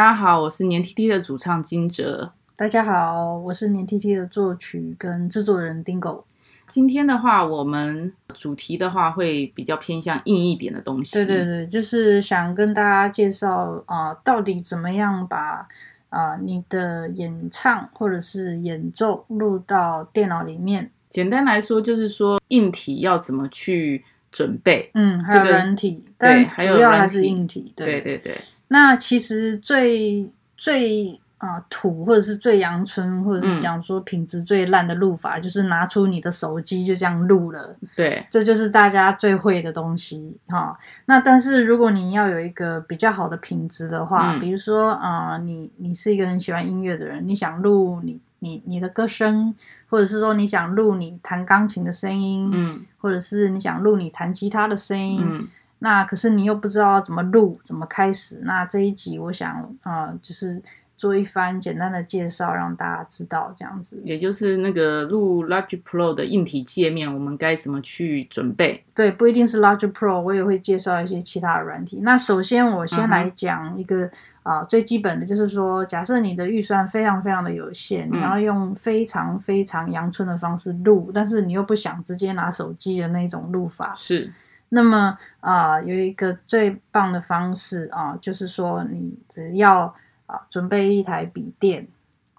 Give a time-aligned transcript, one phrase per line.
[0.00, 2.32] 大家好，我是年 tt 的主唱金哲。
[2.56, 6.22] 大家好，我是年 tt 的作曲跟制作人 Dingo。
[6.66, 11.12] 今天的话，我们主题的话会比较偏向硬一点的东西。
[11.16, 15.68] 对对对，就是想跟大家介绍啊、呃，到底怎么样把
[16.08, 20.90] 啊、呃、你的演唱或者是演奏录到电脑里面。
[21.10, 24.90] 简单来说，就是说硬体要怎么去准备。
[24.94, 27.74] 嗯，还有软体，这个、但主要还是硬体。
[27.76, 28.18] 对对对。
[28.32, 28.34] 对
[28.72, 37.74] 那其实最最啊、呃、土或者是最阳春，或者是讲说品质最烂的录法，嗯、就是拿出你的手机就这样录了。
[37.96, 40.78] 对，这就是大家最会的东西哈。
[41.06, 49.52] 那但是如果你要有一个比较好的品质的话，嗯、比如说啊、呃，你你是一个很喜欢音乐的人，你想录你你你的歌声，
[49.88, 55.48] 或者是说你想录你弹钢琴的声音，嗯，或者是你想录你弹吉他的声音，嗯。
[55.80, 58.40] 那可是你又不知道怎么录，怎么开始？
[58.44, 59.50] 那这一集我想
[59.82, 60.62] 啊、呃，就是
[60.96, 63.98] 做一番简单的介绍，让大家知道这样子。
[64.04, 68.84] 也就是那个录 Logic Pro 的硬体界面，我们该怎么去准备？
[68.94, 72.00] 对，不一定是 Logic Pro，我也会介绍一些其他的软体。
[72.02, 74.04] 那首先我先来讲一个
[74.42, 84.30] 啊、嗯呃，最基本的就是说，假设你的预算非常非常的有限，嗯、你要用非常非常阳春的方式录，但是你又不想直接拿手机的那种录法是。
[84.72, 89.86] 那么啊、呃，有一个最棒的方式啊、呃，就是说你只要
[90.26, 91.88] 啊、呃、准备一台笔电，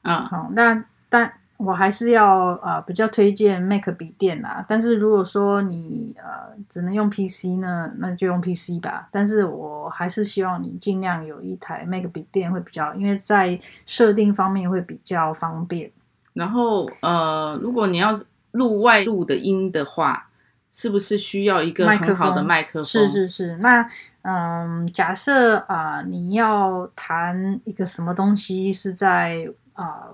[0.02, 4.64] 啊，好，那但我还是要啊、呃、比较推荐 Mac 笔电啦。
[4.66, 9.10] 但是如果说你呃只能用 PC 呢，那就用 PC 吧。
[9.12, 15.92] 但是我还是希望你尽量有一台 Mac 笔电会比较，因为在设定方面会比较方便。
[16.32, 18.18] 然后呃，如果你要
[18.52, 20.30] 录外录的音的话。
[20.74, 22.84] 是不是需要一个很好的麦克风？
[22.86, 23.58] 是是是。
[23.58, 23.86] 那
[24.22, 30.08] 嗯，假设啊、呃，你要弹一个什么东西是在啊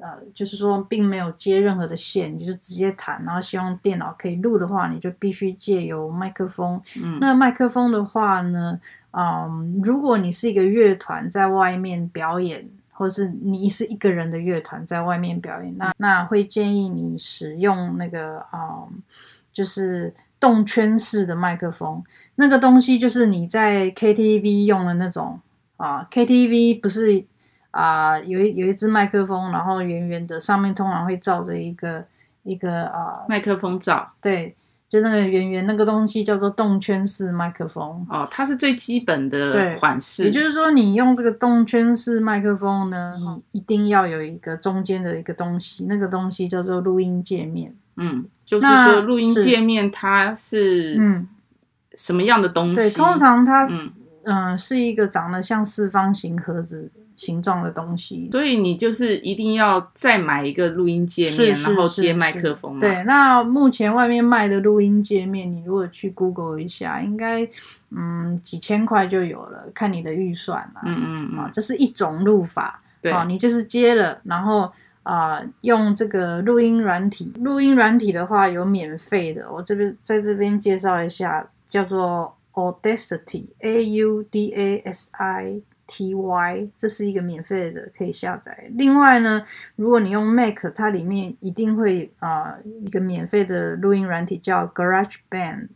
[0.00, 6.82] 呃，呃，就是说并没有接任何的线，你就是直接弹，然后希望电脑可以录的话，你就必须借由麦克风。
[7.00, 8.80] 嗯，那麦克风的话呢，
[9.12, 18.88] 嗯，如果你是一个乐团在外面表演，或是你是一个人的乐团在外面表演，那那会建议你使用那个嗯。
[19.54, 22.02] 就是动圈式的麦克风，
[22.34, 25.40] 那个东西就是你在 KTV 用的那种
[25.76, 27.24] 啊，KTV 不是
[27.70, 32.04] 啊，有一有一支麦克风，然后圆圆的，上面通常会罩着一个
[32.42, 34.54] 一个啊麦克风罩，对，
[34.88, 43.14] 就那个圆圆那个东西叫做动圈式麦克风哦，它是最基本的款式，也就是说你用这个动圈式麦克风呢，
[43.52, 47.74] 你一定要有一个中间的一个东西，那个东西叫做录音界面。
[47.96, 51.28] 嗯，就是说录音界面它是嗯
[51.94, 52.74] 什么样的东西？
[52.74, 53.92] 对，通常它嗯
[54.24, 62.80] 嗯、呃、是一个长得像四方形盒子形状的东西，所以你就是一定要再买一个录音界面，然后接麦克风。
[62.80, 67.48] 对，那目前外面卖的录音界面，你如果去 Google 一下，应该
[67.90, 70.82] 嗯几千块就有了，看你的预算啦。
[70.84, 72.80] 嗯嗯嗯，这是一种录法。
[73.00, 74.72] 对，你就是接了，然后。
[75.04, 88.70] 啊、呃，用这个录音软体，录音软体的话有免费的，我这边在这边介绍一下，叫做 Audacity，A U D A S I T Y，这是一个免费的，可以下载。
[88.72, 89.44] 另外呢，
[89.76, 95.68] 如果你用 Mac，它里面一定会啊、呃、一个免费的录音软体叫 GarageBand，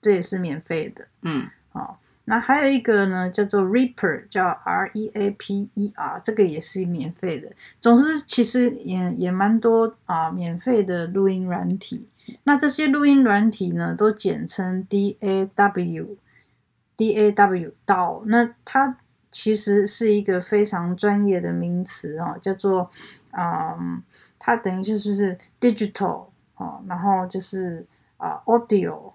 [0.00, 1.06] 这也是免费的。
[1.22, 1.98] 嗯，好。
[2.28, 7.52] 那还有一个呢，叫做 Reaper，叫 R E A P E R，这个也是免费的。
[7.80, 12.08] 总之，其实也也蛮多啊，免费的录音软体。
[12.42, 18.22] 那这些录音软体呢，都简称 D A W，D A W 到。
[18.26, 18.98] 那它
[19.30, 22.90] 其实是一个非常专业的名词啊，叫做
[23.30, 24.02] 嗯，
[24.40, 27.86] 它等于就是是 digital 啊，然后就是
[28.16, 29.12] 啊 audio，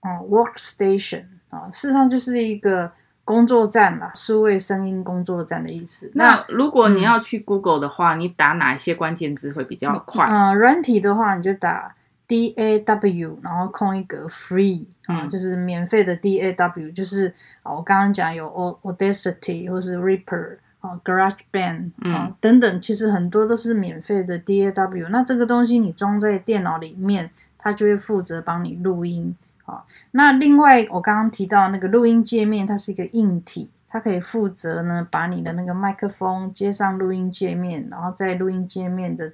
[0.00, 1.26] 嗯，workstation。
[1.50, 2.90] 啊，事实上就是一个
[3.24, 6.10] 工作站嘛，数位声音工作站的意思。
[6.14, 10.26] 那，那如果你要去 Google 的话，嗯、你打哪些关键字会比较快？
[10.26, 11.94] 嗯，软体的话，你就打
[12.26, 18.46] D A W，然后空一格 Free 啊、嗯，就是免费的 DAW，就是啊，我刚刚讲有
[18.82, 25.08] Audacity 或是 Reaper 啊，GarageBand 啊、嗯、等等，其实很多都是免费的 DAW。
[25.08, 29.34] 那这个东西你装在电脑里面，它就会负责帮你录音
[29.68, 29.84] 啊。
[30.10, 39.32] 那另外我刚刚提到那个录音界面，它是一个硬体，它可以负责呢把你的那个麦克风接上录音界面，然后在录音界面的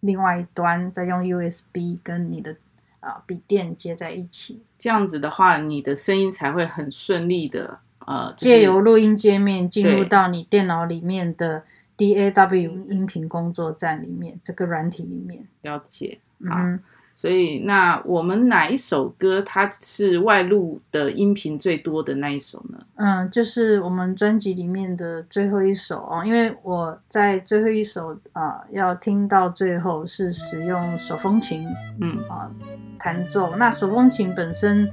[0.00, 2.56] 另外一端再用 USB 跟你的。
[2.98, 11.62] 啊，笔电接在一起，这样子的话，你的声音才会很顺利的，呃，借由录音界面进入到你电脑里面的
[11.96, 15.46] DAW 音频工作站里面，这个软体里面。
[15.62, 16.18] 了解，
[16.48, 16.56] 好。
[16.58, 16.80] 嗯
[17.18, 22.78] 所以，那我们哪一首歌它是外录的音频最多的那一首呢？
[22.96, 31.66] 嗯，就是我们专辑里面的最后一首哦，因为我在最后一首啊、呃，要听到最后是使用手风琴，
[32.02, 32.50] 嗯啊
[32.98, 33.56] 弹奏。
[33.56, 34.86] 那手风琴本身，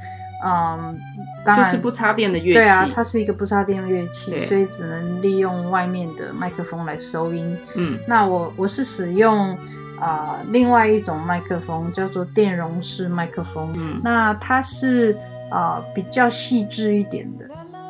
[0.45, 0.97] 嗯，
[1.43, 7.53] 当然就是不插电的乐器，对啊，它是一个不插电乐器，所以只能利用外面的麦克风来收音。
[7.75, 9.57] 嗯，那我我是使用。
[10.03, 15.15] 啊、呃，另外一种麦克风叫做电容式麦克风，嗯，那它是
[15.49, 17.45] 啊、呃、比较细致一点的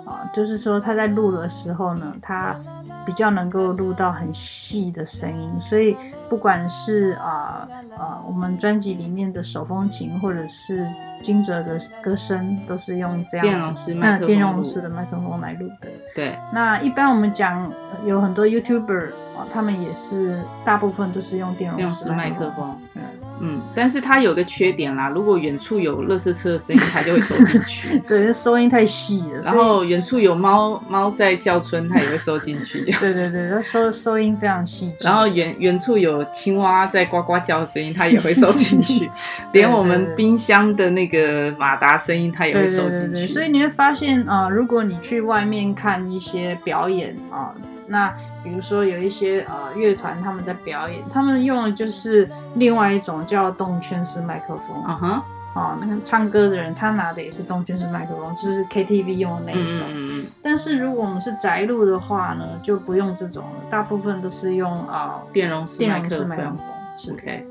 [0.05, 2.55] 啊、呃，就是说它在录的时候呢，它
[3.05, 5.95] 比较能够录到很细的声音，所以
[6.29, 10.87] 不管是啊啊、呃呃、我们专辑里面的手风琴或者是
[11.21, 15.89] 金哲的歌声，都是用这样电容式麦克、电容式的麦克风来录的。
[16.15, 17.71] 对，那一般我们讲
[18.05, 19.07] 有很多 YouTuber
[19.37, 19.47] 啊。
[19.53, 23.01] 他们也是大部分都是用电容式麦克风，嗯
[23.45, 27.99] 嗯，但是它有个缺点啦，如果远处有垃圾车的声音，它就会收进去。
[28.07, 29.41] 对，收音太细了。
[29.43, 32.85] 然后远处有猫猫在叫春，它也会收进去。
[33.01, 34.89] 对 对对，它收收音非常细。
[35.01, 39.11] 然后远远处有青蛙在呱呱叫的声音，它也会收进去。
[39.51, 42.91] 连我们冰箱的那个马达声音，它也会收进去。
[42.91, 43.27] 对对对对。
[43.27, 47.51] 所以你会发现啊、呃，如果你去外面看一些表演啊。
[47.53, 48.13] 呃那
[48.43, 54.83] 比如说有一些呃乐团他们在表演，他们用的就是另外一种叫动圈式麦克风。
[54.87, 55.21] 嗯哼，
[55.55, 59.85] 哦，那个唱歌的人他拿的也是动圈式麦克风，就是 KTV 用的那一种。
[59.89, 60.25] 嗯嗯。
[60.41, 66.57] 但是如果我们是宅录的话呢，就不用这种了，大部分都是用啊、呃、电容式麦克风。
[66.97, 67.45] 是 OK。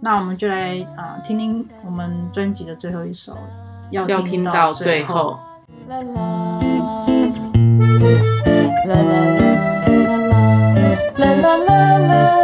[0.00, 3.36] 那我们就来啊、呃、听听我们专辑的最后一首，
[3.90, 5.38] 要听到最后。
[5.86, 7.04] 啦啦啦
[8.86, 9.43] 啦啦
[11.56, 12.43] la la la.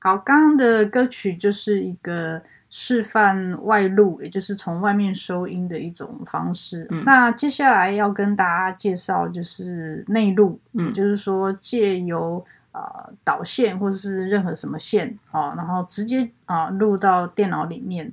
[0.00, 6.86] 好，刚刚的歌曲就是一个示范外录，也就是从外面收音的一种方式。
[6.90, 18.12] 嗯、那接下来要跟大家介绍就是内录，嗯，也就是说借由呃导线或者是任何什么线啊，然后直接啊录到电脑里面，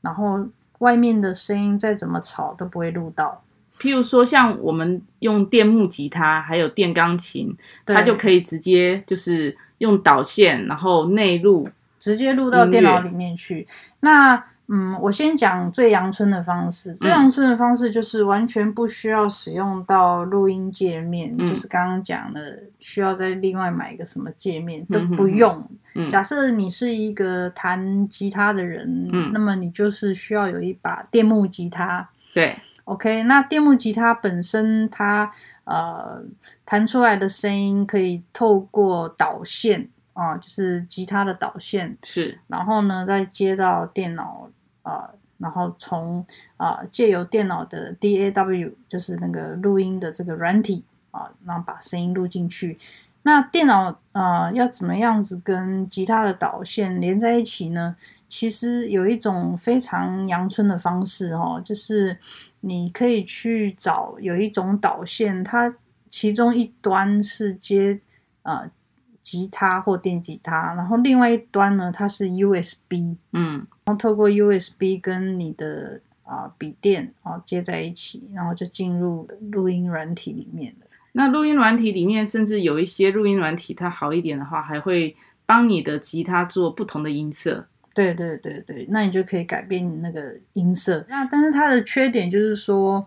[0.00, 0.46] 然后
[0.78, 3.42] 外面的声音再怎么吵都不会录到。
[3.78, 9.56] 譬如说，像我们用电木吉他还有电钢琴，它就可以直接就是。
[9.78, 13.68] 用导线，然后内录，直接录到电脑里面去。
[14.00, 16.94] 那嗯，我先讲最阳春的方式。
[16.94, 25.68] 最阳春的方式就是完全不需要使用到录音界面，嗯、就是刚刚讲的需要再另外买一个什么界面都不用。
[25.94, 32.08] 嗯、假设你是一个弹吉他的人，嗯、那么你就是需要有一把电木吉他。
[32.34, 35.32] 对，OK，那电木吉他本身它。
[35.66, 36.22] 呃，
[36.64, 44.46] 弹出来的声音可以透过导线啊、呃，就是吉他的导线，是，然后呢，再接到电脑啊、
[44.86, 46.24] 呃，然后从
[46.56, 52.78] 啊借由电脑的 DAW，就是那个录音的这个软体啊，然后把声音录进去。
[53.22, 57.96] 那电脑啊要怎么样子跟吉他的导线连在一起呢？
[58.28, 62.16] 其实有一种非常阳春的方式哦，就是
[62.60, 65.74] 你可以去找有一种导线，它
[66.08, 68.00] 其中一端是接
[68.42, 68.70] 呃
[69.26, 73.54] 吉他或电吉他，然后另外一端呢，它是 USB，嗯，
[73.86, 80.86] 然后透过 USB 跟你的啊、呃、笔电啊接在一起，然后就进入录音软体里面了。
[81.10, 87.66] 那录音软体里面，甚至有一些录音软体，它好一点的话，还会帮你的吉他做不同的音色。
[87.92, 91.04] 对对对对，那你就可以改变你那个音色。
[91.08, 93.04] 那但是它的缺点就是说，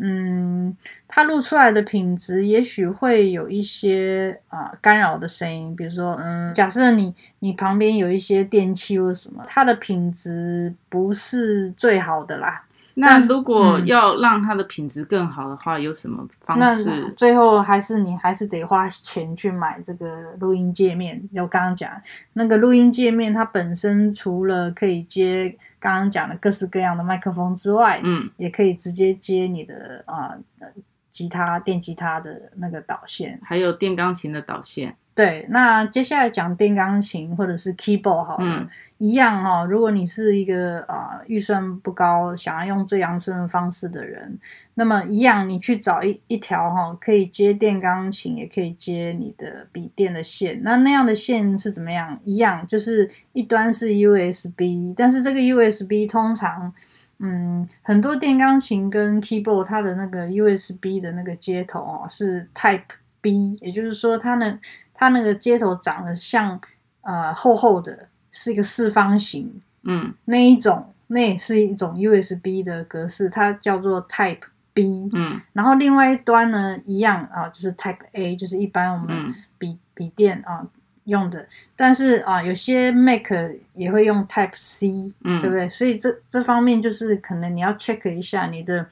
[0.00, 0.76] 嗯，
[1.08, 12.62] 它录出来的品质也许会有一些啊、干扰的声音，比如说，嗯，假设你你旁边有一些电器或者什么，它的品质不是最好的啦。
[13.00, 16.90] 那如果要让它的品质更好的话，嗯、有什么方式？
[16.90, 21.22] 那最后还是你还是得花钱去买这个录音界面。
[21.32, 21.90] 就刚刚讲
[22.32, 30.66] 那个录音界面，它本身除了可以接刚刚讲的各式各样的麦克风之外，嗯，也可以直接接你的啊、呃、
[31.08, 34.96] 吉他、电吉他的那个导线，还有电钢琴的导线。
[35.18, 39.66] 对，那接下来讲电钢琴或者是 keyboard 好了，嗯、一样哈、哦。
[39.66, 44.38] 如果你是一个啊、呃、预算不高，想要用最阳春的方式的人，
[44.74, 50.60] 那么一样，你去找一一条哈、哦，可以接电钢琴，也可以接你的笔电的线。
[50.62, 52.16] 那那样的线是怎么样？
[52.24, 56.72] 一样，就是一端是 USB，但是这个 USB 通常，
[57.18, 62.82] 嗯，很多电钢琴跟 keyboard 它的那个 USB 的那个接头哦是 Type
[63.20, 64.60] B，也就是说它呢。
[64.98, 66.60] 它那个接头长得像，
[67.02, 74.40] 呃，厚厚的，是一个四方形，嗯，那一种，那也是一种 USB 的格式，它叫做 Type
[74.74, 80.66] B，嗯，然后另外一端呢，一样啊，就是 Type A，就是一般我们笔笔电啊
[81.04, 83.30] 用的，但是啊，有些 Mac
[83.74, 85.70] 也会用 Type C，嗯，对不对？
[85.70, 88.84] 所以这这方面就是可能你要 check 一下你的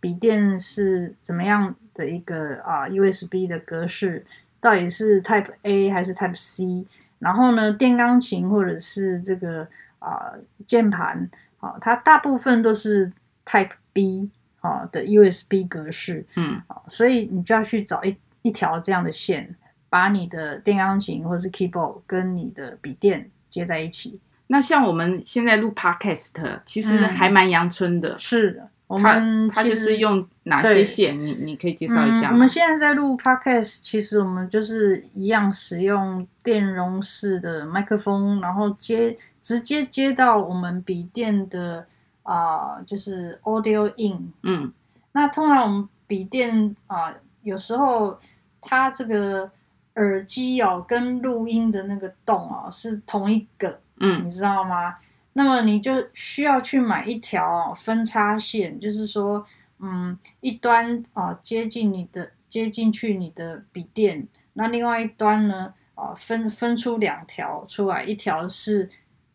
[0.00, 4.26] 笔电是怎么样的一个啊 USB 的格式。
[4.60, 6.86] 到底是 Type A 还是 Type C？
[7.18, 9.66] 然后呢，电钢琴或者是这个
[9.98, 10.32] 啊
[10.66, 11.28] 键盘
[11.60, 13.10] 啊，它大部分都是
[13.44, 16.26] Type B 啊的 USB 格式。
[16.36, 19.54] 嗯，所以你就要去找一一条这样的线，
[19.88, 24.20] 把你的电钢琴或者是 Keyboard 跟你的笔电接在一起。
[24.48, 28.10] 那像我们现在录 Podcast，其实还蛮阳春的。
[28.10, 28.70] 嗯、是的。
[28.86, 31.18] 我们他就是用哪些线？
[31.18, 32.30] 你你可以介绍一下。
[32.30, 41.86] 我们现在在录 Podcast，其实我们就是一样使用电容式的麦克风，然后接直接接到我们笔电的
[42.22, 44.32] 啊、呃，就是 Audio In。
[44.44, 44.72] 嗯，
[45.12, 48.16] 那通常我们笔电啊、呃，有时候
[48.60, 49.50] 它这个
[49.96, 54.94] 耳机哦，跟录音的那个洞哦是同一个，嗯，你知道吗？
[55.38, 59.44] 那么你就需要去买一条分叉线，就是说，
[59.78, 68.88] 嗯，一端啊接近你的接进去你的笔电，那另外一端呢啊分分出两条出来，一条是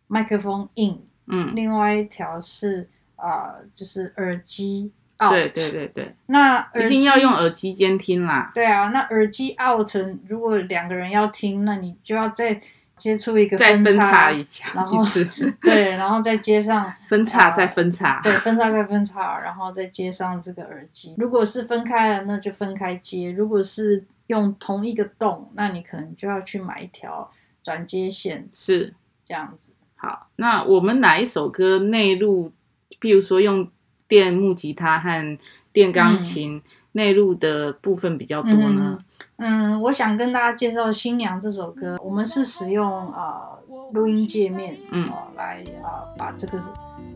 [0.07, 4.91] 麦克风 in，嗯，另外一条是啊就是耳机
[5.23, 8.51] out，对对对对，那一定要用耳机监听啦。
[8.55, 9.95] 对啊，那耳机 out
[10.27, 12.59] 如果两个人要听，那你就要再。
[13.01, 15.03] 接出一个分叉，再分叉一下，然后
[15.63, 21.15] 对，然后再接上 分叉，再分叉，对，分叉再分叉，然后再接上这个耳机。
[21.17, 27.31] 如果是分开了，那就分开接；如果是用同一个洞，那你可能就要去买一条
[27.63, 28.93] 转接线，是
[29.25, 29.71] 这样子。
[29.95, 32.51] 好，那我们哪一首歌内录？
[32.99, 33.67] 譬如说用
[34.07, 35.37] 电木吉他和
[35.73, 36.61] 电钢琴
[36.93, 38.97] 内陆的部分比较多呢？
[38.97, 39.05] 嗯
[39.43, 41.97] 嗯，我想跟大家介绍《新娘》这首歌。
[42.03, 43.57] 我们是使用啊
[43.91, 46.61] 录、呃、音界面，嗯，呃、来啊、呃、把这个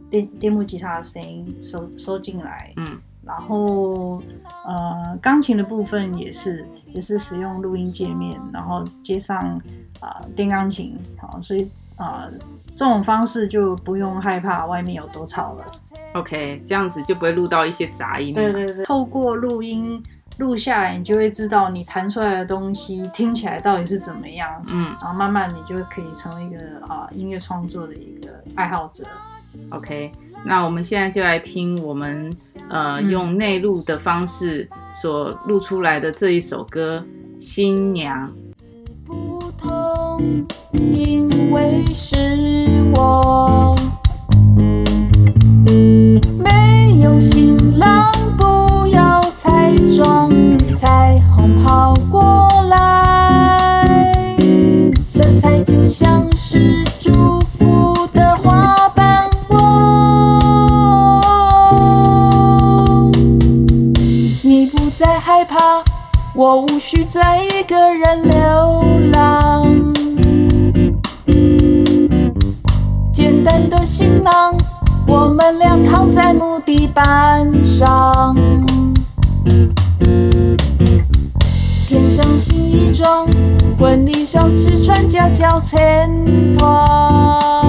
[0.09, 4.23] 电电木吉他的声音收收进来，嗯，然后
[4.65, 9.37] 呃钢琴的部分也是也是使用录音界面，然后接上
[9.99, 12.33] 啊、呃、电钢琴，好，所以啊、呃、
[12.75, 15.65] 这种方式就不用害怕外面有多吵了。
[16.15, 18.33] OK，这样子就不会录到一些杂音。
[18.33, 20.01] 对对对，透过录音。
[20.37, 24.49] 录下来，你就会知道你弹出来的东西听起来到底是怎么样。
[24.67, 26.57] 嗯，然后慢慢你就可以成为一个
[26.87, 29.05] 啊、呃、音乐创作的一个爱好者。
[29.69, 30.11] OK，
[30.43, 32.29] 那我们现在就来听我们
[32.67, 34.69] 呃、嗯、用内录的方式
[35.01, 37.01] 所录出来的这一首歌
[37.41, 38.29] 《新娘》。
[39.05, 42.17] 不同，因为是
[42.97, 43.73] 我。
[83.05, 83.27] 中，
[83.77, 87.64] 婚礼上只穿假脚衬托。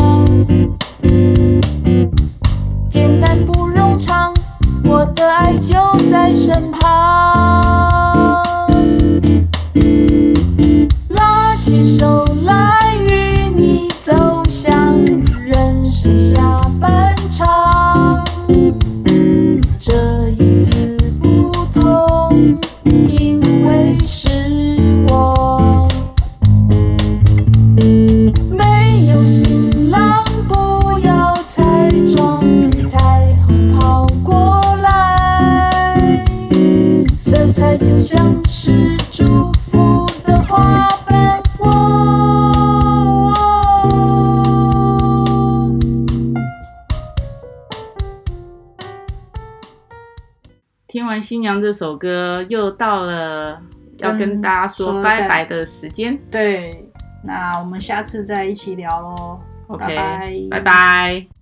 [51.60, 53.60] 这首歌又到了
[53.98, 56.88] 要跟大家说拜拜的时间，对，
[57.22, 61.35] 那我们下次再一起聊喽，OK，拜拜。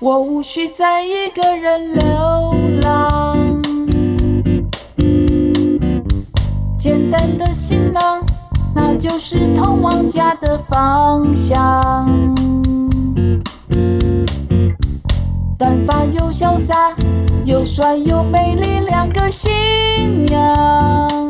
[0.00, 3.60] 我无需再一个人流浪。
[6.78, 8.24] 简单的行囊
[8.74, 12.24] 那就是通往家的方向。
[15.58, 16.96] 短发又潇洒
[17.44, 21.29] 又帅又美丽两个新娘。